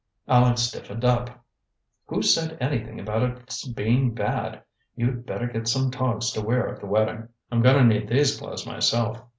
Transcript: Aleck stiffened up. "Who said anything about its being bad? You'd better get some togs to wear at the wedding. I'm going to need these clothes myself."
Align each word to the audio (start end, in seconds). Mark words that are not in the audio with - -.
Aleck 0.27 0.57
stiffened 0.57 1.05
up. 1.05 1.29
"Who 2.07 2.23
said 2.23 2.57
anything 2.59 2.99
about 2.99 3.21
its 3.21 3.67
being 3.67 4.15
bad? 4.15 4.63
You'd 4.95 5.27
better 5.27 5.45
get 5.45 5.67
some 5.67 5.91
togs 5.91 6.31
to 6.31 6.41
wear 6.41 6.67
at 6.69 6.79
the 6.79 6.87
wedding. 6.87 7.27
I'm 7.51 7.61
going 7.61 7.77
to 7.77 7.83
need 7.83 8.07
these 8.07 8.35
clothes 8.35 8.65
myself." 8.65 9.21